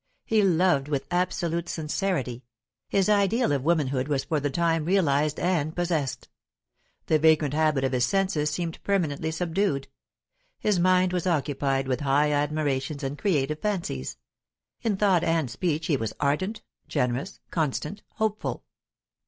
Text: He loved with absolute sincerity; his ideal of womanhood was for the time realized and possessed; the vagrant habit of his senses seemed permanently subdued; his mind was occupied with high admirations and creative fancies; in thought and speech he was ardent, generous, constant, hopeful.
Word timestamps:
He 0.25 0.41
loved 0.41 0.87
with 0.87 1.05
absolute 1.11 1.69
sincerity; 1.69 2.43
his 2.89 3.07
ideal 3.07 3.51
of 3.51 3.61
womanhood 3.63 4.07
was 4.07 4.23
for 4.23 4.39
the 4.39 4.49
time 4.49 4.83
realized 4.83 5.39
and 5.39 5.75
possessed; 5.75 6.27
the 7.05 7.19
vagrant 7.19 7.53
habit 7.53 7.83
of 7.83 7.91
his 7.91 8.03
senses 8.03 8.49
seemed 8.49 8.81
permanently 8.83 9.29
subdued; 9.29 9.89
his 10.59 10.79
mind 10.79 11.13
was 11.13 11.27
occupied 11.27 11.87
with 11.87 11.99
high 11.99 12.31
admirations 12.31 13.03
and 13.03 13.19
creative 13.19 13.59
fancies; 13.59 14.17
in 14.81 14.97
thought 14.97 15.23
and 15.23 15.51
speech 15.51 15.85
he 15.85 15.97
was 15.97 16.13
ardent, 16.19 16.63
generous, 16.87 17.39
constant, 17.51 18.01
hopeful. 18.15 18.63